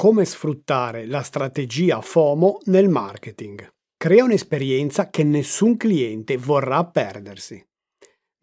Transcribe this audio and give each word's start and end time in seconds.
come 0.00 0.24
sfruttare 0.24 1.06
la 1.06 1.22
strategia 1.22 2.00
FOMO 2.00 2.60
nel 2.66 2.88
marketing. 2.88 3.68
Crea 3.96 4.22
un'esperienza 4.22 5.10
che 5.10 5.24
nessun 5.24 5.76
cliente 5.76 6.36
vorrà 6.36 6.84
perdersi. 6.84 7.60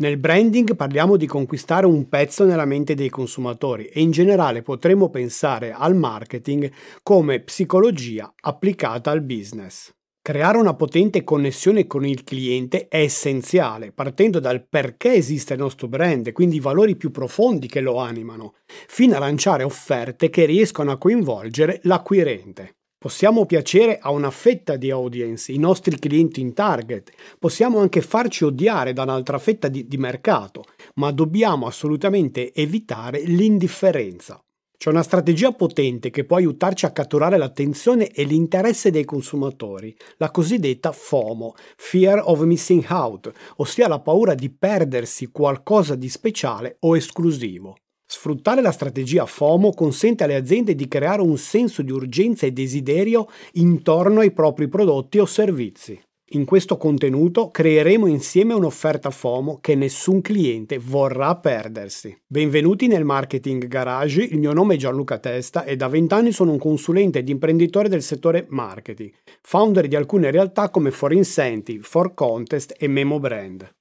Nel 0.01 0.17
branding 0.17 0.75
parliamo 0.75 1.15
di 1.15 1.25
conquistare 1.25 1.85
un 1.85 2.09
pezzo 2.09 2.43
nella 2.43 2.65
mente 2.65 2.93
dei 2.93 3.07
consumatori 3.07 3.85
e 3.85 4.01
in 4.01 4.11
generale 4.11 4.63
potremmo 4.63 5.09
pensare 5.09 5.71
al 5.71 5.95
marketing 5.95 6.69
come 7.01 7.39
psicologia 7.39 8.33
applicata 8.41 9.11
al 9.11 9.21
business. 9.21 9.95
Creare 10.25 10.57
una 10.57 10.73
potente 10.73 11.23
connessione 11.23 11.85
con 11.85 12.03
il 12.03 12.23
cliente 12.23 12.87
è 12.87 13.01
essenziale, 13.01 13.91
partendo 13.91 14.39
dal 14.39 14.65
perché 14.67 15.13
esiste 15.13 15.53
il 15.53 15.59
nostro 15.59 15.87
brand, 15.87 16.31
quindi 16.31 16.55
i 16.55 16.59
valori 16.59 16.95
più 16.95 17.11
profondi 17.11 17.67
che 17.67 17.79
lo 17.79 17.99
animano, 17.99 18.55
fino 18.87 19.15
a 19.15 19.19
lanciare 19.19 19.61
offerte 19.61 20.31
che 20.31 20.45
riescono 20.45 20.89
a 20.89 20.97
coinvolgere 20.97 21.79
l'acquirente. 21.83 22.77
Possiamo 22.97 23.45
piacere 23.45 23.99
a 23.99 24.09
una 24.09 24.31
fetta 24.31 24.77
di 24.77 24.89
audience, 24.89 25.51
i 25.51 25.59
nostri 25.59 25.99
clienti 25.99 26.41
in 26.41 26.55
target, 26.55 27.11
possiamo 27.37 27.77
anche 27.77 28.01
farci 28.01 28.45
odiare 28.45 28.93
da 28.93 29.03
un'altra 29.03 29.37
fetta 29.37 29.67
di, 29.67 29.85
di 29.87 29.97
mercato, 29.97 30.63
ma 30.95 31.11
dobbiamo 31.11 31.67
assolutamente 31.67 32.51
evitare 32.51 33.21
l'indifferenza. 33.21 34.43
C'è 34.77 34.89
una 34.89 35.03
strategia 35.03 35.51
potente 35.51 36.09
che 36.09 36.25
può 36.25 36.35
aiutarci 36.35 36.85
a 36.85 36.91
catturare 36.91 37.37
l'attenzione 37.37 38.09
e 38.09 38.23
l'interesse 38.23 38.91
dei 38.91 39.05
consumatori, 39.05 39.95
la 40.17 40.31
cosiddetta 40.31 40.91
FOMO, 40.91 41.55
Fear 41.77 42.21
of 42.25 42.41
Missing 42.41 42.85
Out, 42.89 43.31
ossia 43.57 43.87
la 43.87 43.99
paura 43.99 44.35
di 44.35 44.49
perdersi 44.49 45.27
qualcosa 45.27 45.95
di 45.95 46.09
speciale 46.09 46.77
o 46.81 46.95
esclusivo. 46.95 47.75
Sfruttare 48.07 48.61
la 48.61 48.71
strategia 48.71 49.25
FOMO 49.25 49.71
consente 49.71 50.23
alle 50.23 50.35
aziende 50.35 50.75
di 50.75 50.87
creare 50.87 51.21
un 51.21 51.37
senso 51.37 51.81
di 51.81 51.91
urgenza 51.91 52.45
e 52.45 52.51
desiderio 52.51 53.27
intorno 53.53 54.19
ai 54.19 54.31
propri 54.31 54.67
prodotti 54.67 55.17
o 55.17 55.25
servizi. 55.25 55.99
In 56.29 56.43
questo 56.43 56.77
contenuto 56.77 57.51
creeremo 57.51 58.07
insieme 58.07 58.55
un'offerta 58.55 59.11
FOMO 59.11 59.59
che 59.61 59.75
nessun 59.75 60.21
cliente 60.21 60.79
vorrà 60.79 61.35
perdersi. 61.35 62.19
Benvenuti 62.25 62.87
nel 62.87 63.03
Marketing 63.03 63.67
Garage, 63.67 64.23
il 64.23 64.39
mio 64.39 64.51
nome 64.51 64.73
è 64.73 64.77
Gianluca 64.77 65.19
Testa 65.19 65.65
e 65.65 65.75
da 65.75 65.87
vent'anni 65.87 66.31
sono 66.31 66.51
un 66.51 66.57
consulente 66.57 67.19
ed 67.19 67.29
imprenditore 67.29 67.89
del 67.89 68.01
settore 68.01 68.47
marketing, 68.49 69.11
founder 69.43 69.87
di 69.87 69.95
alcune 69.95 70.31
realtà 70.31 70.71
come 70.71 70.89
For 70.89 71.13
Incentive, 71.13 71.83
For 71.83 72.15
Contest 72.15 72.73
e 72.75 72.87
Memo 72.87 73.19
Brand. 73.19 73.71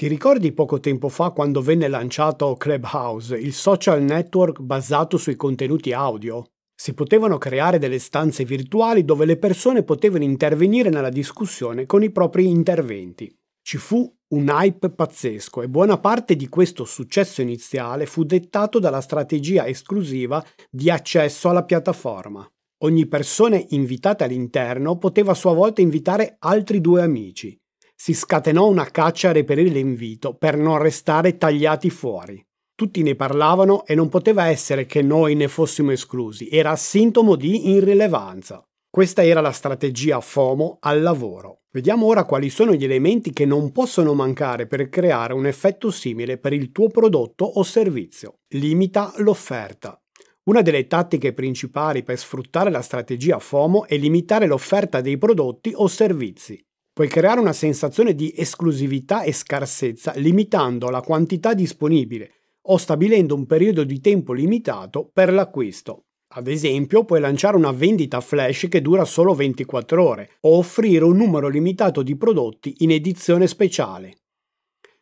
Ti 0.00 0.08
ricordi 0.08 0.52
poco 0.52 0.80
tempo 0.80 1.10
fa 1.10 1.28
quando 1.28 1.60
venne 1.60 1.86
lanciato 1.86 2.54
Clubhouse, 2.54 3.36
il 3.36 3.52
social 3.52 4.02
network 4.02 4.62
basato 4.62 5.18
sui 5.18 5.36
contenuti 5.36 5.92
audio? 5.92 6.42
Si 6.74 6.94
potevano 6.94 7.36
creare 7.36 7.78
delle 7.78 7.98
stanze 7.98 8.46
virtuali 8.46 9.04
dove 9.04 9.26
le 9.26 9.36
persone 9.36 9.82
potevano 9.82 10.24
intervenire 10.24 10.88
nella 10.88 11.10
discussione 11.10 11.84
con 11.84 12.02
i 12.02 12.10
propri 12.10 12.48
interventi. 12.48 13.30
Ci 13.60 13.76
fu 13.76 14.10
un 14.28 14.48
hype 14.48 14.88
pazzesco 14.88 15.60
e 15.60 15.68
buona 15.68 15.98
parte 15.98 16.34
di 16.34 16.48
questo 16.48 16.86
successo 16.86 17.42
iniziale 17.42 18.06
fu 18.06 18.24
dettato 18.24 18.78
dalla 18.78 19.02
strategia 19.02 19.66
esclusiva 19.66 20.42
di 20.70 20.88
accesso 20.88 21.50
alla 21.50 21.64
piattaforma. 21.66 22.50
Ogni 22.84 23.04
persona 23.06 23.62
invitata 23.68 24.24
all'interno 24.24 24.96
poteva 24.96 25.32
a 25.32 25.34
sua 25.34 25.52
volta 25.52 25.82
invitare 25.82 26.36
altri 26.38 26.80
due 26.80 27.02
amici 27.02 27.59
si 28.02 28.14
scatenò 28.14 28.66
una 28.66 28.86
caccia 28.86 29.28
a 29.28 29.32
reperire 29.32 29.68
l'invito 29.68 30.32
per 30.32 30.56
non 30.56 30.78
restare 30.78 31.36
tagliati 31.36 31.90
fuori. 31.90 32.42
Tutti 32.74 33.02
ne 33.02 33.14
parlavano 33.14 33.84
e 33.84 33.94
non 33.94 34.08
poteva 34.08 34.46
essere 34.46 34.86
che 34.86 35.02
noi 35.02 35.34
ne 35.34 35.48
fossimo 35.48 35.90
esclusi, 35.90 36.48
era 36.48 36.76
sintomo 36.76 37.36
di 37.36 37.72
irrilevanza. 37.72 38.66
Questa 38.88 39.22
era 39.22 39.42
la 39.42 39.52
strategia 39.52 40.18
FOMO 40.22 40.78
al 40.80 41.02
lavoro. 41.02 41.64
Vediamo 41.70 42.06
ora 42.06 42.24
quali 42.24 42.48
sono 42.48 42.72
gli 42.72 42.84
elementi 42.84 43.34
che 43.34 43.44
non 43.44 43.70
possono 43.70 44.14
mancare 44.14 44.66
per 44.66 44.88
creare 44.88 45.34
un 45.34 45.44
effetto 45.44 45.90
simile 45.90 46.38
per 46.38 46.54
il 46.54 46.72
tuo 46.72 46.88
prodotto 46.88 47.44
o 47.44 47.62
servizio. 47.62 48.38
Limita 48.54 49.12
l'offerta. 49.18 50.00
Una 50.44 50.62
delle 50.62 50.86
tattiche 50.86 51.34
principali 51.34 52.02
per 52.02 52.16
sfruttare 52.16 52.70
la 52.70 52.80
strategia 52.80 53.38
FOMO 53.38 53.86
è 53.86 53.98
limitare 53.98 54.46
l'offerta 54.46 55.02
dei 55.02 55.18
prodotti 55.18 55.72
o 55.74 55.86
servizi. 55.86 56.58
Puoi 57.00 57.10
creare 57.10 57.40
una 57.40 57.54
sensazione 57.54 58.14
di 58.14 58.30
esclusività 58.36 59.22
e 59.22 59.32
scarsezza 59.32 60.12
limitando 60.16 60.90
la 60.90 61.00
quantità 61.00 61.54
disponibile 61.54 62.58
o 62.66 62.76
stabilendo 62.76 63.34
un 63.34 63.46
periodo 63.46 63.84
di 63.84 64.02
tempo 64.02 64.34
limitato 64.34 65.08
per 65.10 65.32
l'acquisto. 65.32 66.08
Ad 66.34 66.46
esempio, 66.46 67.06
puoi 67.06 67.20
lanciare 67.20 67.56
una 67.56 67.70
vendita 67.70 68.20
flash 68.20 68.66
che 68.68 68.82
dura 68.82 69.06
solo 69.06 69.32
24 69.32 70.06
ore 70.06 70.30
o 70.40 70.58
offrire 70.58 71.04
un 71.04 71.16
numero 71.16 71.48
limitato 71.48 72.02
di 72.02 72.18
prodotti 72.18 72.74
in 72.80 72.90
edizione 72.90 73.46
speciale. 73.46 74.18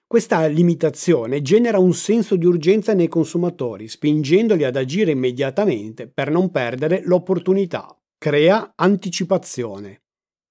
Questa 0.07 0.47
limitazione 0.47 1.43
genera 1.43 1.81
un 1.81 1.95
senso 1.95 2.37
di 2.37 2.47
urgenza 2.47 2.95
nei 2.95 3.09
consumatori, 3.09 3.89
spingendoli 3.89 4.63
ad 4.63 4.77
agire 4.77 5.11
immediatamente 5.11 6.07
per 6.07 6.31
non 6.31 6.53
perdere 6.53 7.03
l'opportunità. 7.03 7.93
Crea 8.17 8.75
anticipazione. 8.77 10.03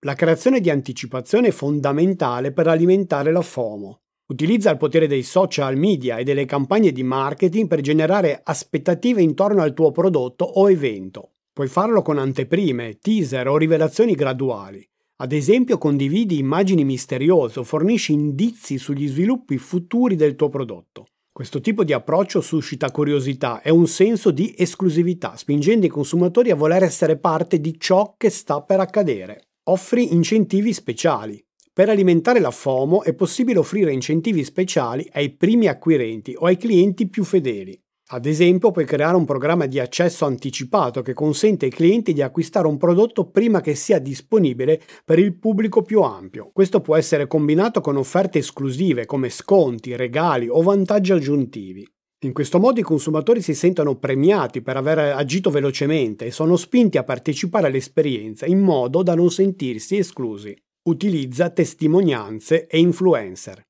La 0.01 0.13
creazione 0.13 0.59
di 0.59 0.69
anticipazione 0.69 1.47
è 1.47 1.51
fondamentale 1.51 2.51
per 2.51 2.67
alimentare 2.67 3.31
la 3.31 3.41
FOMO. 3.41 4.01
Utilizza 4.27 4.69
il 4.69 4.77
potere 4.77 5.07
dei 5.07 5.23
social 5.23 5.75
media 5.75 6.17
e 6.17 6.23
delle 6.23 6.45
campagne 6.45 6.91
di 6.91 7.01
marketing 7.01 7.67
per 7.67 7.81
generare 7.81 8.39
aspettative 8.43 9.23
intorno 9.23 9.63
al 9.63 9.73
tuo 9.73 9.91
prodotto 9.91 10.45
o 10.45 10.69
evento. 10.69 11.31
Puoi 11.51 11.67
farlo 11.67 12.03
con 12.03 12.19
anteprime, 12.19 12.99
teaser 12.99 13.47
o 13.47 13.57
rivelazioni 13.57 14.13
graduali. 14.13 14.87
Ad 15.15 15.31
esempio 15.31 15.79
condividi 15.79 16.37
immagini 16.37 16.83
misteriose 16.83 17.57
o 17.57 17.63
fornisci 17.63 18.13
indizi 18.13 18.77
sugli 18.77 19.07
sviluppi 19.07 19.57
futuri 19.57 20.15
del 20.15 20.35
tuo 20.35 20.49
prodotto. 20.49 21.07
Questo 21.31 21.59
tipo 21.59 21.83
di 21.83 21.93
approccio 21.93 22.41
suscita 22.41 22.91
curiosità 22.91 23.63
e 23.63 23.71
un 23.71 23.87
senso 23.87 24.29
di 24.29 24.53
esclusività, 24.55 25.35
spingendo 25.35 25.87
i 25.87 25.89
consumatori 25.89 26.51
a 26.51 26.55
voler 26.55 26.83
essere 26.83 27.17
parte 27.17 27.59
di 27.59 27.79
ciò 27.79 28.13
che 28.15 28.29
sta 28.29 28.61
per 28.61 28.79
accadere. 28.79 29.46
Offri 29.69 30.13
incentivi 30.13 30.71
speciali. 30.71 31.43
Per 31.73 31.89
alimentare 31.89 32.39
la 32.39 32.51
FOMO 32.51 33.03
è 33.03 33.13
possibile 33.13 33.59
offrire 33.59 33.91
incentivi 33.91 34.45
speciali 34.45 35.05
ai 35.11 35.35
primi 35.35 35.67
acquirenti 35.67 36.33
o 36.37 36.45
ai 36.45 36.55
clienti 36.55 37.09
più 37.09 37.25
fedeli. 37.25 37.77
Ad 38.11 38.25
esempio, 38.25 38.71
puoi 38.71 38.85
creare 38.85 39.17
un 39.17 39.25
programma 39.25 39.65
di 39.65 39.81
accesso 39.81 40.23
anticipato 40.23 41.01
che 41.01 41.13
consente 41.13 41.65
ai 41.65 41.71
clienti 41.71 42.13
di 42.13 42.21
acquistare 42.21 42.65
un 42.65 42.77
prodotto 42.77 43.29
prima 43.29 43.59
che 43.59 43.75
sia 43.75 43.99
disponibile 43.99 44.81
per 45.03 45.19
il 45.19 45.37
pubblico 45.37 45.81
più 45.81 45.99
ampio. 45.99 46.49
Questo 46.53 46.79
può 46.79 46.95
essere 46.95 47.27
combinato 47.27 47.81
con 47.81 47.97
offerte 47.97 48.39
esclusive 48.39 49.05
come 49.05 49.27
sconti, 49.27 49.97
regali 49.97 50.47
o 50.47 50.61
vantaggi 50.61 51.11
aggiuntivi. 51.11 51.85
In 52.21 52.33
questo 52.33 52.57
modo 52.57 52.79
i 52.79 52.83
consumatori 52.83 53.43
si 53.43 53.53
sentono 53.53 53.95
premiati 53.97 54.63
per 54.63 54.75
aver 54.75 54.97
agito 54.97 55.51
velocemente 55.51 56.25
e 56.25 56.31
sono 56.31 56.55
spinti 56.55 56.97
a 56.97 57.03
partecipare 57.03 57.67
all'esperienza 57.67 58.47
in 58.47 58.57
modo 58.57 59.03
da 59.03 59.13
non 59.13 59.29
sentirsi 59.29 59.97
esclusi. 59.97 60.55
Utilizza 60.89 61.51
testimonianze 61.51 62.65
e 62.65 62.79
influencer. 62.79 63.61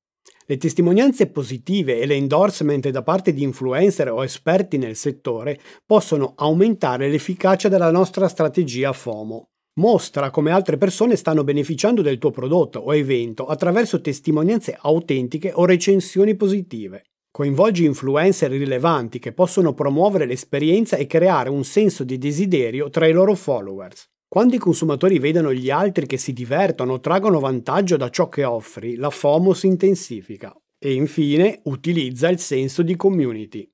Le 0.46 0.56
testimonianze 0.56 1.26
positive 1.26 2.00
e 2.00 2.06
le 2.06 2.14
endorsement 2.14 2.88
da 2.88 3.02
parte 3.02 3.34
di 3.34 3.42
influencer 3.42 4.10
o 4.10 4.24
esperti 4.24 4.78
nel 4.78 4.96
settore 4.96 5.60
possono 5.84 6.32
aumentare 6.34 7.10
l'efficacia 7.10 7.68
della 7.68 7.90
nostra 7.90 8.28
strategia 8.28 8.94
FOMO. 8.94 9.50
Mostra 9.74 10.30
come 10.30 10.52
altre 10.52 10.78
persone 10.78 11.16
stanno 11.16 11.44
beneficiando 11.44 12.00
del 12.00 12.16
tuo 12.16 12.30
prodotto 12.30 12.78
o 12.78 12.94
evento 12.94 13.44
attraverso 13.44 14.00
testimonianze 14.00 14.74
autentiche 14.80 15.52
o 15.52 15.66
recensioni 15.66 16.34
positive. 16.34 17.02
Coinvolgi 17.38 17.84
influencer 17.84 18.50
rilevanti 18.50 19.20
che 19.20 19.32
possono 19.32 19.72
promuovere 19.72 20.26
l'esperienza 20.26 20.96
e 20.96 21.06
creare 21.06 21.50
un 21.50 21.62
senso 21.62 22.02
di 22.02 22.18
desiderio 22.18 22.90
tra 22.90 23.06
i 23.06 23.12
loro 23.12 23.36
followers. 23.36 24.08
Quando 24.26 24.56
i 24.56 24.58
consumatori 24.58 25.20
vedono 25.20 25.52
gli 25.52 25.70
altri 25.70 26.06
che 26.06 26.16
si 26.16 26.32
divertono 26.32 26.94
o 26.94 27.00
traggono 27.00 27.38
vantaggio 27.38 27.96
da 27.96 28.10
ciò 28.10 28.28
che 28.28 28.42
offri, 28.42 28.96
la 28.96 29.10
FOMO 29.10 29.54
si 29.54 29.68
intensifica. 29.68 30.52
E 30.80 30.94
infine 30.94 31.60
utilizza 31.66 32.28
il 32.28 32.40
senso 32.40 32.82
di 32.82 32.96
community. 32.96 33.70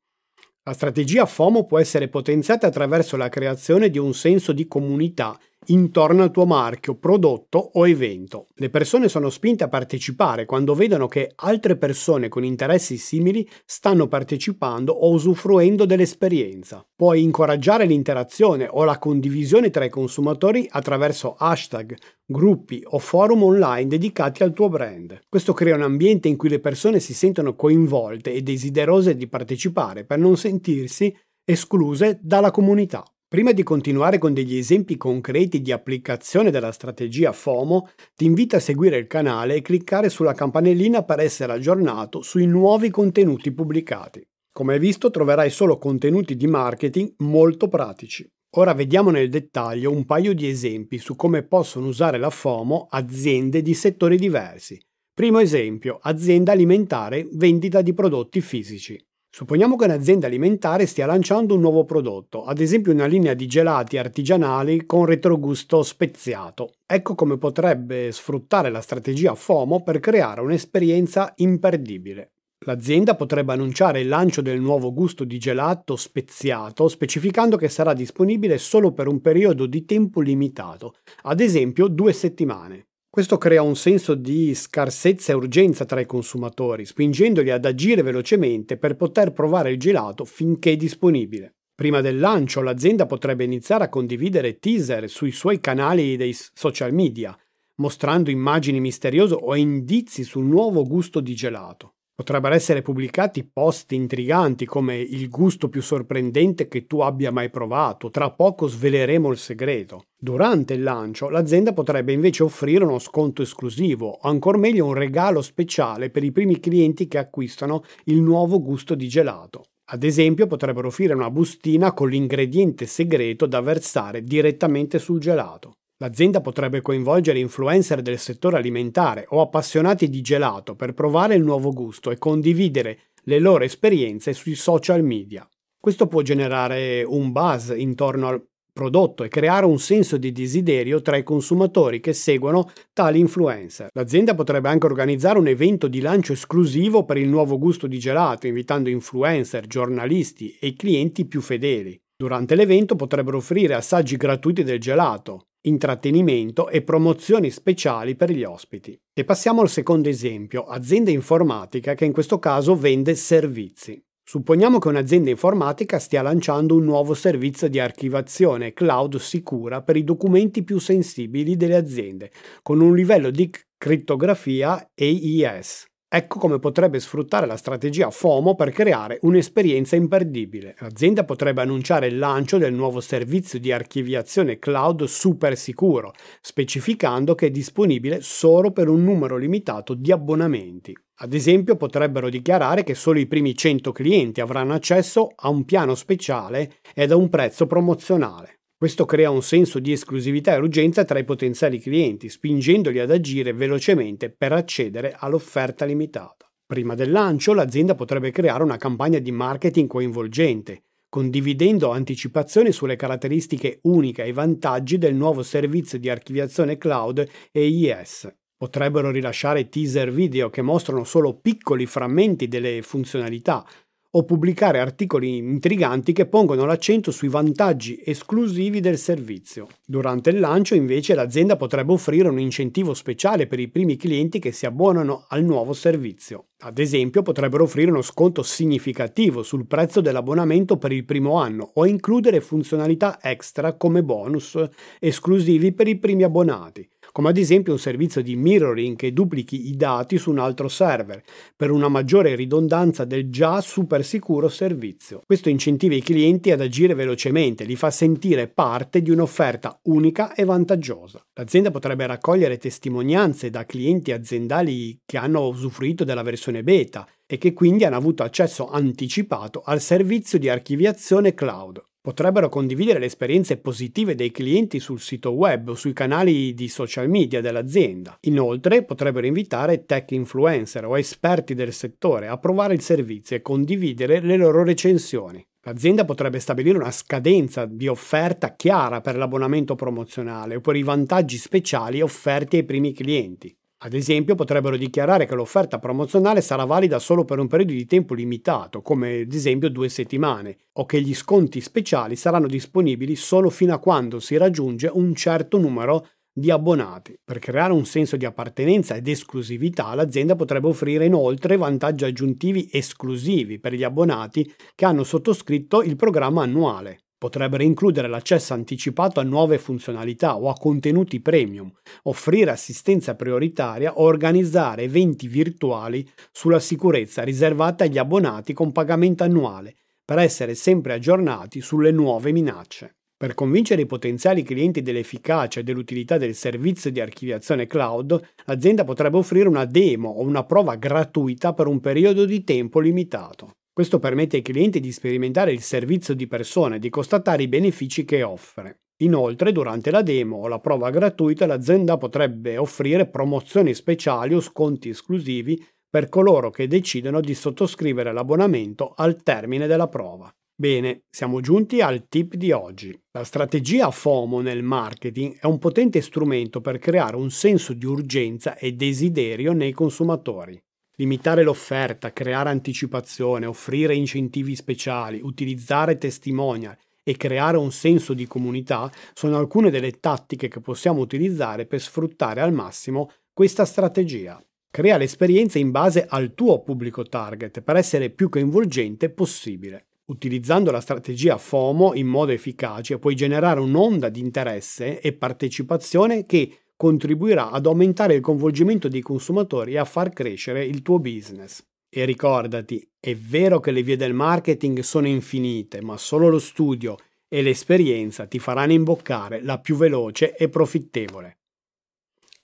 La 0.65 0.75
strategia 0.75 1.25
FOMO 1.25 1.65
può 1.65 1.79
essere 1.79 2.09
potenziata 2.09 2.67
attraverso 2.67 3.17
la 3.17 3.31
creazione 3.31 3.89
di 3.89 3.97
un 3.97 4.13
senso 4.13 4.53
di 4.53 4.67
comunità 4.67 5.39
intorno 5.67 6.23
al 6.23 6.31
tuo 6.31 6.47
marchio, 6.47 6.95
prodotto 6.95 7.71
o 7.75 7.87
evento. 7.87 8.47
Le 8.55 8.71
persone 8.71 9.09
sono 9.09 9.31
spinte 9.31 9.65
a 9.65 9.69
partecipare 9.69 10.45
quando 10.45 10.75
vedono 10.75 11.07
che 11.07 11.33
altre 11.37 11.77
persone 11.77 12.29
con 12.29 12.45
interessi 12.45 12.97
simili 12.97 13.49
stanno 13.65 14.09
partecipando 14.09 14.93
o 14.93 15.11
usufruendo 15.11 15.85
dell'esperienza. 15.85 16.87
Puoi 16.95 17.23
incoraggiare 17.23 17.87
l'interazione 17.87 18.69
o 18.71 18.85
la 18.85 18.99
condivisione 18.99 19.71
tra 19.71 19.85
i 19.85 19.91
consumatori 19.91 20.67
attraverso 20.71 21.35
hashtag, 21.39 21.97
gruppi 22.27 22.83
o 22.85 22.99
forum 22.99 23.43
online 23.43 23.87
dedicati 23.87 24.43
al 24.43 24.53
tuo 24.53 24.69
brand. 24.69 25.21
Questo 25.29 25.53
crea 25.53 25.75
un 25.75 25.83
ambiente 25.83 26.29
in 26.29 26.37
cui 26.37 26.49
le 26.49 26.61
persone 26.61 27.01
si 27.01 27.15
sentono 27.15 27.55
coinvolte 27.55 28.33
e 28.33 28.43
desiderose 28.43 29.17
di 29.17 29.29
partecipare 29.29 30.05
per 30.05 30.19
non 30.19 30.37
sentirsi 30.37 31.15
escluse 31.45 32.19
dalla 32.23 32.51
comunità. 32.51 33.05
Prima 33.35 33.51
di 33.51 33.65
continuare 33.65 34.19
con 34.19 34.33
degli 34.33 34.57
esempi 34.57 34.97
concreti 34.97 35.61
di 35.61 35.73
applicazione 35.73 36.53
della 36.53 36.71
strategia 36.71 37.33
FOMO, 37.33 37.89
ti 38.15 38.27
invito 38.27 38.55
a 38.55 38.61
seguire 38.61 38.97
il 38.97 39.09
canale 39.09 39.57
e 39.57 39.61
cliccare 39.61 40.09
sulla 40.09 40.35
campanellina 40.35 41.03
per 41.03 41.19
essere 41.19 41.53
aggiornato 41.53 42.23
sui 42.23 42.47
nuovi 42.47 42.91
contenuti 42.91 43.51
pubblicati. 43.51 44.25
Come 44.53 44.75
hai 44.75 44.79
visto 44.79 45.11
troverai 45.11 45.51
solo 45.51 45.79
contenuti 45.79 46.37
di 46.37 46.47
marketing 46.47 47.15
molto 47.25 47.67
pratici. 47.67 48.25
Ora 48.51 48.73
vediamo 48.73 49.11
nel 49.11 49.29
dettaglio 49.29 49.91
un 49.91 50.05
paio 50.05 50.33
di 50.33 50.49
esempi 50.49 50.99
su 50.99 51.17
come 51.17 51.43
possono 51.43 51.89
usare 51.89 52.19
la 52.19 52.31
FOMO 52.31 52.87
aziende 52.89 53.63
di 53.63 53.75
settori 53.75 54.17
diversi. 54.17 54.81
Primo 55.13 55.41
esempio, 55.41 55.99
azienda 56.01 56.53
alimentare, 56.53 57.27
vendita 57.33 57.83
di 57.83 57.95
prodotti 57.95 58.41
fisici. 58.41 58.97
Supponiamo 59.35 59.75
che 59.75 59.87
un'azienda 59.87 60.29
alimentare 60.29 60.87
stia 60.87 61.07
lanciando 61.07 61.57
un 61.57 61.61
nuovo 61.61 61.85
prodotto, 61.85 62.45
ad 62.45 62.61
esempio 62.61 62.93
una 62.93 63.07
linea 63.07 63.35
di 63.35 63.49
gelati 63.49 63.99
artigianali 63.99 64.87
con 64.87 65.07
retrogusto 65.07 65.83
speziato. 65.83 66.75
Ecco 66.87 67.17
come 67.17 67.37
potrebbe 67.37 68.13
sfruttare 68.13 68.71
la 68.71 68.81
strategia 68.81 69.35
FOMO 69.35 69.83
per 69.83 69.99
creare 69.99 70.41
un'esperienza 70.41 71.33
imperdibile. 71.39 72.35
L'azienda 72.65 73.17
potrebbe 73.17 73.55
annunciare 73.55 74.03
il 74.03 74.07
lancio 74.07 74.41
del 74.41 74.61
nuovo 74.61 74.93
gusto 74.93 75.25
di 75.25 75.37
gelato 75.37 75.97
speziato 75.97 76.87
specificando 76.87 77.57
che 77.57 77.69
sarà 77.69 77.93
disponibile 77.93 78.57
solo 78.57 78.93
per 78.93 79.09
un 79.09 79.21
periodo 79.21 79.67
di 79.67 79.85
tempo 79.85 80.21
limitato, 80.21 80.95
ad 81.23 81.41
esempio 81.41 81.89
due 81.89 82.13
settimane. 82.13 82.87
Questo 83.15 83.39
crea 83.39 83.63
un 83.63 83.77
senso 83.77 84.17
di 84.17 84.53
scarsezza 84.57 85.31
e 85.31 85.37
urgenza 85.37 85.85
tra 85.85 86.01
i 86.01 86.05
consumatori, 86.05 86.85
spingendoli 86.85 87.53
ad 87.53 87.65
agire 87.65 88.03
velocemente 88.03 88.77
per 88.77 88.97
poter 88.97 89.33
provare 89.33 89.71
il 89.71 89.79
gelato 89.79 90.25
finché 90.25 90.75
disponibile. 90.75 91.55
Prima 91.77 92.01
del 92.01 92.19
lancio 92.19 92.61
l'azienda 92.61 93.07
potrebbe 93.07 93.45
iniziare 93.45 93.85
a 93.85 93.89
condividere 93.89 94.59
teaser 94.59 95.09
sui 95.09 95.31
suoi 95.31 95.61
canali 95.61 96.17
dei 96.17 96.35
social 96.55 96.93
media, 96.93 97.39
mostrando 97.77 98.33
immagini 98.33 98.81
misteriose 98.81 99.37
o 99.41 99.55
indizi 99.55 100.25
sul 100.25 100.47
nuovo 100.47 100.83
gusto 100.83 101.21
di 101.21 101.37
gelato. 101.37 101.95
Potrebbero 102.17 102.55
essere 102.55 102.81
pubblicati 102.81 103.43
post 103.43 103.91
intriganti 103.91 104.67
come 104.67 104.97
il 104.97 105.29
gusto 105.29 105.69
più 105.69 105.83
sorprendente 105.83 106.69
che 106.69 106.87
tu 106.87 107.01
abbia 107.01 107.33
mai 107.33 107.51
provato, 107.51 108.09
tra 108.11 108.31
poco 108.31 108.69
sveleremo 108.69 109.33
il 109.33 109.37
segreto. 109.37 110.05
Durante 110.17 110.75
il 110.75 110.85
lancio 110.85 111.29
l'azienda 111.29 111.73
potrebbe 111.73 112.13
invece 112.13 112.45
offrire 112.45 112.85
uno 112.85 113.01
sconto 113.01 113.43
esclusivo 113.43 114.11
o 114.11 114.29
ancora 114.29 114.59
meglio 114.59 114.87
un 114.87 114.95
regalo 114.95 115.43
speciale 115.43 116.09
per 116.11 116.23
i 116.23 116.31
primi 116.31 116.61
clienti 116.61 117.09
che 117.09 117.19
acquistano 117.19 117.83
il 118.05 118.21
nuovo 118.21 118.63
gusto 118.63 118.95
di 118.95 119.09
gelato. 119.09 119.65
Ad 119.87 120.05
esempio 120.05 120.47
potrebbero 120.47 120.87
offrire 120.87 121.15
una 121.15 121.31
bustina 121.31 121.93
con 121.93 122.09
l'ingrediente 122.09 122.87
segreto 122.87 123.47
da 123.47 123.61
versare 123.61 124.23
direttamente 124.23 125.01
sul 125.01 125.19
gelato. 125.19 125.79
L'azienda 126.05 126.43
potrebbe 126.43 126.83
coinvolgere 126.83 127.39
influencer 127.39 128.03
del 128.03 128.19
settore 128.19 128.59
alimentare 128.59 129.25
o 129.31 129.41
appassionati 129.41 130.11
di 130.11 130.21
gelato 130.21 130.77
per 130.77 130.93
provare 130.93 131.35
il 131.35 131.43
nuovo 131.43 131.73
gusto 131.73 132.11
e 132.11 132.19
condividere 132.19 133.13
le 133.23 133.39
loro 133.39 133.65
esperienze 133.65 134.35
sui 134.35 134.55
social 134.55 135.03
media. 135.03 135.49
Questo 135.81 136.07
può 136.07 136.21
generare 136.21 137.05
un 137.05 137.33
buzz 137.33 137.71
intorno 137.75 138.29
al 138.29 138.47
prodotto 138.71 139.25
e 139.25 139.29
creare 139.29 139.65
un 139.65 139.79
senso 139.79 140.19
di 140.19 140.31
desiderio 140.31 141.01
tra 141.01 141.17
i 141.17 141.23
consumatori 141.23 142.01
che 142.01 142.13
seguono 142.13 142.71
tali 142.93 143.19
influencer. 143.19 143.89
L'azienda 143.95 144.35
potrebbe 144.35 144.69
anche 144.69 144.85
organizzare 144.85 145.39
un 145.39 145.47
evento 145.47 145.89
di 145.89 146.03
lancio 146.03 146.35
esclusivo 146.35 147.07
per 147.07 147.17
il 147.17 147.29
nuovo 147.31 147.57
gusto 147.57 147.87
di 147.87 147.99
gelato, 147.99 148.47
invitando 148.47 148.91
influencer, 148.91 149.67
giornalisti 149.67 150.55
e 150.61 150.75
clienti 150.75 151.25
più 151.25 151.41
fedeli. 151.41 151.99
Durante 152.15 152.55
l'evento 152.57 152.95
potrebbero 152.95 153.39
offrire 153.39 153.73
assaggi 153.73 154.19
gratuiti 154.19 154.63
del 154.65 154.79
gelato, 154.79 155.47
intrattenimento 155.67 156.69
e 156.69 156.83
promozioni 156.83 157.51
speciali 157.51 158.17
per 158.17 158.31
gli 158.31 158.45
ospiti. 158.45 158.99
E 159.13 159.25
passiamo 159.25 159.61
al 159.61 159.69
secondo 159.69 160.09
esempio, 160.09 160.65
azienda 160.65 161.11
informatica 161.11 161.95
che 161.95 162.05
in 162.05 162.13
questo 162.13 162.39
caso 162.39 162.75
vende 162.75 163.15
servizi. 163.15 164.03
Supponiamo 164.27 164.79
che 164.79 164.89
un'azienda 164.89 165.29
informatica 165.29 165.99
stia 165.99 166.23
lanciando 166.23 166.77
un 166.77 166.85
nuovo 166.85 167.13
servizio 167.13 167.69
di 167.69 167.79
archivazione 167.79 168.73
cloud 168.73 169.17
sicura 169.17 169.83
per 169.83 169.97
i 169.97 170.05
documenti 170.05 170.65
più 170.65 170.79
sensibili 170.79 171.57
delle 171.57 171.77
aziende, 171.77 172.31
con 172.63 172.81
un 172.81 172.95
livello 172.95 173.31
di 173.31 173.51
crittografia 173.77 174.91
AES. 174.95 175.93
Ecco 176.17 176.39
come 176.39 176.61
potrebbe 176.61 177.01
sfruttare 177.01 177.45
la 177.45 177.57
strategia 177.57 178.09
FOMO 178.09 178.55
per 178.55 178.71
creare 178.71 179.19
un'esperienza 179.23 179.97
imperdibile. 179.97 180.77
L'azienda 180.79 181.25
potrebbe 181.25 181.63
annunciare 181.63 182.07
il 182.07 182.19
lancio 182.19 182.57
del 182.57 182.73
nuovo 182.73 183.01
servizio 183.01 183.59
di 183.59 183.73
archiviazione 183.73 184.61
cloud 184.61 185.03
super 185.07 185.57
sicuro, 185.57 186.13
specificando 186.41 187.35
che 187.35 187.47
è 187.47 187.51
disponibile 187.51 188.21
solo 188.21 188.71
per 188.71 188.89
un 188.89 189.03
numero 189.03 189.37
limitato 189.37 189.95
di 189.95 190.13
abbonamenti. 190.13 190.97
Ad 191.17 191.35
esempio 191.35 191.75
potrebbero 191.75 192.29
dichiarare 192.29 192.85
che 192.85 192.95
solo 192.95 193.19
i 193.19 193.27
primi 193.27 193.57
100 193.57 193.91
clienti 193.91 194.41
avranno 194.41 194.75
accesso 194.75 195.33
a 195.35 195.49
un 195.49 195.65
piano 195.65 195.97
speciale 195.97 196.75
ed 196.95 197.11
a 197.11 197.17
un 197.17 197.29
prezzo 197.29 197.67
promozionale. 197.67 198.61
Questo 198.85 199.07
crea 199.07 199.31
un 199.31 199.41
senso 199.41 199.79
di 199.79 199.93
esclusività 199.93 200.53
e 200.53 200.59
urgenza 200.59 201.07
tra 201.07 201.19
i 201.19 201.25
potenziali 201.25 201.81
clienti, 201.81 202.29
spingendoli 202.29 202.99
ad 202.99 203.11
agire 203.11 203.55
velocemente 203.55 204.29
per 204.29 204.53
accedere 204.53 205.17
all'offerta 205.19 205.87
limitata. 205.87 206.47
Prima 206.67 206.95
del 206.95 207.11
lancio 207.11 207.55
l'azienda 207.55 207.95
potrebbe 207.95 208.31
creare 208.31 208.63
una 208.63 208.77
campagna 208.77 209.21
di 209.21 209.33
marketing 209.33 209.89
coinvolgente, 209.89 210.83
condividendo 211.09 211.93
anticipazioni 211.93 212.73
sulle 212.73 212.97
caratteristiche 212.97 213.79
uniche 213.85 214.25
e 214.25 214.35
vantaggi 214.35 214.99
del 214.99 215.15
nuovo 215.15 215.43
servizio 215.43 215.99
di 215.99 216.11
archiviazione 216.11 216.77
cloud 216.77 217.27
EIS. 217.53 218.31
Potrebbero 218.55 219.11
rilasciare 219.11 219.71
teaser 219.71 220.13
video 220.13 220.51
che 220.51 220.61
mostrano 220.61 221.05
solo 221.05 221.39
piccoli 221.39 221.87
frammenti 221.87 222.49
delle 222.49 222.83
funzionalità, 222.83 223.67
o 224.17 224.25
pubblicare 224.25 224.79
articoli 224.79 225.37
intriganti 225.37 226.13
che 226.13 226.27
pongono 226.27 226.65
l'accento 226.65 227.11
sui 227.11 227.29
vantaggi 227.29 228.01
esclusivi 228.05 228.81
del 228.81 228.99
servizio. 228.99 229.69
Durante 229.85 230.31
il 230.31 230.41
lancio 230.41 230.75
invece 230.75 231.15
l'azienda 231.15 231.57
potrebbe 231.57 231.93
offrire 231.93 232.29
un 232.29 232.39
incentivo 232.39 232.95
speciale 232.95 233.47
per 233.47 233.59
i 233.61 233.69
primi 233.69 233.97
clienti 233.97 234.39
che 234.39 234.53
si 234.53 234.67
abbonano 234.67 235.25
al 235.29 235.45
nuovo 235.45 235.73
servizio. 235.73 236.47
Ad 236.61 236.79
esempio 236.79 237.23
potrebbero 237.23 237.65
offrire 237.65 237.91
uno 237.91 238.03
sconto 238.03 238.43
significativo 238.43 239.43
sul 239.43 239.67
prezzo 239.67 240.01
dell'abbonamento 240.01 240.79
per 240.79 240.93
il 240.93 241.05
primo 241.05 241.39
anno 241.39 241.73
o 241.75 241.87
includere 241.87 242.41
funzionalità 242.41 243.19
extra 243.21 243.75
come 243.75 244.03
bonus 244.03 244.59
esclusivi 244.99 245.73
per 245.73 245.89
i 245.89 245.99
primi 245.99 246.23
abbonati 246.23 246.89
come 247.15 247.29
ad 247.29 247.37
esempio 247.37 247.73
un 247.73 247.79
servizio 247.79 248.23
di 248.23 248.35
mirroring 248.35 248.97
che 248.97 249.13
duplichi 249.13 249.69
i 249.69 249.77
dati 249.77 250.19
su 250.19 250.33
un 250.33 250.41
altro 250.41 250.67
server, 250.67 251.23
per 251.55 251.71
una 251.71 251.87
maggiore 251.87 252.35
ridondanza 252.35 253.05
del 253.05 253.31
già 253.31 253.61
super 253.61 254.05
sicuro 254.05 254.49
servizio. 254.49 255.23
Questo 255.25 255.49
incentiva 255.49 255.95
i 255.95 256.03
clienti 256.03 256.51
ad 256.51 256.61
agire 256.61 256.93
velocemente, 256.95 257.63
li 257.63 257.77
fa 257.77 257.93
sentire 257.93 258.49
parte 258.49 259.01
di 259.01 259.13
un'offerta 259.13 259.79
unica 259.85 260.35
e 260.35 260.43
vantaggiosa. 260.43 261.25
L'azienda 261.35 261.71
potrebbe 261.71 262.05
raccogliere 262.05 262.59
testimonianze 262.59 263.49
da 263.49 263.65
clienti 263.65 264.11
aziendali 264.11 264.99
che 265.07 265.17
hanno 265.17 265.47
usufruito 265.47 266.03
della 266.03 266.23
versione 266.23 266.65
beta 266.65 267.07
e 267.25 267.39
che 267.39 267.53
quindi 267.53 267.85
hanno 267.85 267.95
avuto 267.95 268.25
accesso 268.25 268.69
anticipato 268.69 269.63
al 269.65 269.81
servizio 269.81 270.37
di 270.37 270.49
archiviazione 270.49 271.33
cloud. 271.33 271.81
Potrebbero 272.05 272.51
condividere 272.51 272.99
le 272.99 273.07
esperienze 273.07 273.57
positive 273.57 274.15
dei 274.15 274.31
clienti 274.31 274.79
sul 274.79 275.01
sito 275.01 275.31
web 275.31 275.71
o 275.71 275.75
sui 275.75 275.95
canali 275.95 276.53
di 276.53 276.69
social 276.69 277.09
media 277.09 277.41
dell'azienda. 277.41 278.19
Inoltre 278.25 278.85
potrebbero 278.85 279.25
invitare 279.25 279.87
tech 279.87 280.11
influencer 280.11 280.85
o 280.85 280.99
esperti 280.99 281.55
del 281.55 281.73
settore 281.73 282.29
a 282.29 282.37
provare 282.37 282.75
il 282.75 282.83
servizio 282.83 283.37
e 283.37 283.41
condividere 283.41 284.21
le 284.21 284.37
loro 284.37 284.63
recensioni. 284.63 285.43
L'azienda 285.63 286.05
potrebbe 286.05 286.41
stabilire 286.41 286.77
una 286.77 286.91
scadenza 286.91 287.65
di 287.65 287.89
offerta 287.89 288.55
chiara 288.55 289.01
per 289.01 289.17
l'abbonamento 289.17 289.75
promozionale 289.75 290.57
o 290.57 290.61
per 290.61 290.77
i 290.77 290.83
vantaggi 290.83 291.39
speciali 291.39 292.03
offerti 292.03 292.57
ai 292.57 292.65
primi 292.65 292.93
clienti. 292.93 293.57
Ad 293.85 293.93
esempio, 293.93 294.35
potrebbero 294.35 294.79
dichiarare 294.79 295.27
che 295.27 295.35
l'offerta 295.35 295.79
promozionale 295.79 296.41
sarà 296.41 296.65
valida 296.65 296.99
solo 296.99 297.27
per 297.27 297.39
un 297.39 297.49
periodo 297.49 297.73
di 297.73 297.85
tempo 297.85 298.15
limitato, 298.15 298.81
come 298.81 299.21
ad 299.21 299.33
esempio 299.35 299.69
due 299.69 299.91
settimane, 299.91 300.57
o 300.73 300.87
che 300.87 301.03
gli 301.03 301.15
sconti 301.15 301.61
speciali 301.61 302.17
saranno 302.17 302.47
disponibili 302.47 303.15
solo 303.15 303.51
fino 303.51 303.75
a 303.75 303.79
quando 303.79 304.21
si 304.21 304.39
raggiunge 304.39 304.91
un 304.91 305.15
certo 305.15 305.59
numero 305.59 306.09
di 306.33 306.51
abbonati. 306.51 307.21
Per 307.23 307.39
creare 307.39 307.75
un 307.75 307.85
senso 307.85 308.17
di 308.17 308.25
appartenenza 308.25 308.95
ed 308.95 309.07
esclusività, 309.07 309.95
l'azienda 309.95 310.35
potrebbe 310.35 310.69
offrire 310.69 311.05
inoltre 311.05 311.59
vantaggi 311.59 312.07
aggiuntivi 312.07 312.71
esclusivi 312.73 313.61
per 313.61 313.75
gli 313.75 313.85
abbonati 313.85 314.51
che 314.75 314.87
hanno 314.87 315.05
sottoscritto 315.05 315.83
il 315.83 315.97
programma 315.97 316.43
annuale. 316.43 317.04
Potrebbero 317.25 317.63
includere 317.63 318.07
l'accesso 318.07 318.53
anticipato 318.53 319.19
a 319.19 319.23
nuove 319.23 319.57
funzionalità 319.57 320.37
o 320.37 320.51
a 320.51 320.53
contenuti 320.53 321.23
premium, 321.23 321.73
offrire 322.03 322.51
assistenza 322.51 323.15
prioritaria 323.15 323.95
o 323.99 324.03
organizzare 324.03 324.83
eventi 324.83 325.27
virtuali 325.27 326.07
sulla 326.31 326.61
sicurezza 326.61 327.23
riservata 327.23 327.85
agli 327.85 327.97
abbonati 327.97 328.53
con 328.53 328.73
pagamento 328.73 329.25
annuale 329.25 329.75
per 330.05 330.19
essere 330.19 330.55
sempre 330.55 330.93
aggiornati 330.93 331.63
sulle 331.63 331.93
nuove 331.93 332.31
minacce. 332.31 332.97
Per 333.17 333.33
convincere 333.33 333.81
i 333.81 333.87
potenziali 333.87 334.43
clienti 334.43 334.83
dell'efficacia 334.83 335.61
e 335.61 335.63
dell'utilità 335.63 336.19
del 336.19 336.35
servizio 336.35 336.91
di 336.91 337.01
archiviazione 337.01 337.67
cloud, 337.67 338.21
l'azienda 338.45 338.85
potrebbe 338.85 339.17
offrire 339.17 339.49
una 339.49 339.65
demo 339.65 340.11
o 340.11 340.21
una 340.21 340.45
prova 340.45 340.75
gratuita 340.75 341.55
per 341.55 341.69
un 341.69 341.81
periodo 341.81 342.27
di 342.27 342.45
tempo 342.45 342.81
limitato. 342.81 343.53
Questo 343.75 343.99
permette 343.99 344.37
ai 344.37 344.43
clienti 344.43 344.79
di 344.79 344.93
sperimentare 344.93 345.51
il 345.51 345.61
servizio 345.61 346.15
di 346.15 346.29
persona 346.29 346.77
e 346.77 346.79
di 346.79 346.91
constatare 346.91 347.43
i 347.43 347.49
benefici 347.49 348.05
che 348.05 348.23
offre. 348.23 348.83
Inoltre, 348.99 349.51
durante 349.51 349.91
la 349.91 350.03
demo 350.03 350.37
o 350.37 350.47
la 350.47 350.61
prova 350.61 350.91
gratuita, 350.91 351.45
l'azienda 351.45 351.97
potrebbe 351.97 352.57
offrire 352.57 353.09
promozioni 353.09 353.75
speciali 353.75 354.33
o 354.33 354.41
sconti 354.41 354.91
esclusivi 354.91 355.61
per 355.91 356.09
coloro 356.09 356.51
che 356.51 356.69
decidono 356.69 357.21
di 357.21 357.35
sottoscrivere 357.35 358.13
l'abbonamento 358.13 358.93
al 358.97 359.21
termine 359.25 359.67
della 359.67 359.89
prova. 359.89 360.33
Bene, 360.55 361.07
siamo 361.11 361.41
giunti 361.41 361.81
al 361.81 362.07
tip 362.09 362.37
di 362.37 362.53
oggi. 362.53 362.97
La 363.11 363.25
strategia 363.25 363.91
FOMO 363.91 364.41
nel 364.41 364.63
marketing 364.63 365.37
è 365.41 365.47
un 365.47 365.59
potente 365.59 366.01
strumento 366.01 366.61
per 366.61 366.79
creare 366.79 367.17
un 367.17 367.29
senso 367.31 367.73
di 367.73 367.87
urgenza 367.87 368.57
e 368.57 368.71
desiderio 368.75 369.53
nei 369.53 369.73
consumatori. 369.73 370.63
Limitare 370.97 371.43
l'offerta, 371.43 372.13
creare 372.13 372.51
anticipazione, 372.51 373.47
offrire 373.47 373.97
incentivi 373.97 374.55
speciali, 374.55 375.21
utilizzare 375.21 375.99
testimonial 375.99 376.77
e 377.03 377.17
creare 377.17 377.57
un 377.57 377.73
senso 377.73 378.15
di 378.15 378.27
comunità 378.27 378.91
sono 379.13 379.37
alcune 379.37 379.71
delle 379.71 379.99
tattiche 379.99 380.47
che 380.47 380.61
possiamo 380.61 381.01
utilizzare 381.01 381.67
per 381.67 381.81
sfruttare 381.81 382.41
al 382.41 382.53
massimo 382.53 383.11
questa 383.33 383.65
strategia. 383.65 384.41
Crea 384.71 384.97
l'esperienza 384.97 385.59
in 385.59 385.73
base 385.73 386.07
al 386.09 386.33
tuo 386.35 386.63
pubblico 386.63 387.03
target 387.03 387.61
per 387.61 387.75
essere 387.75 388.11
più 388.11 388.29
coinvolgente 388.29 389.11
possibile. 389.11 389.87
Utilizzando 390.07 390.71
la 390.71 390.81
strategia 390.81 391.39
FOMO 391.39 391.95
in 391.95 392.07
modo 392.07 392.31
efficace 392.31 392.99
puoi 392.99 393.15
generare 393.15 393.59
un'onda 393.59 394.11
di 394.11 394.21
interesse 394.21 395.01
e 395.01 395.13
partecipazione 395.13 396.25
che 396.25 396.59
contribuirà 396.77 397.51
ad 397.51 397.67
aumentare 397.67 398.15
il 398.15 398.21
coinvolgimento 398.21 398.89
dei 398.89 399.01
consumatori 399.01 399.73
e 399.73 399.79
a 399.79 399.85
far 399.85 400.11
crescere 400.11 400.65
il 400.65 400.83
tuo 400.83 400.99
business. 400.99 401.65
E 401.89 402.05
ricordati, 402.05 402.87
è 402.99 403.15
vero 403.15 403.61
che 403.61 403.71
le 403.71 403.83
vie 403.83 403.97
del 403.97 404.15
marketing 404.15 404.81
sono 404.81 405.07
infinite, 405.07 405.81
ma 405.81 405.97
solo 405.97 406.29
lo 406.29 406.39
studio 406.39 406.97
e 407.29 407.43
l'esperienza 407.43 408.27
ti 408.27 408.39
faranno 408.39 408.73
imboccare 408.73 409.43
la 409.43 409.59
più 409.59 409.77
veloce 409.77 410.37
e 410.37 410.49
profittevole. 410.49 411.39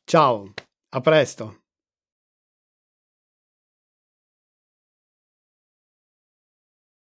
Ciao, 0.05 0.53
a 0.91 1.01
presto! 1.01 1.61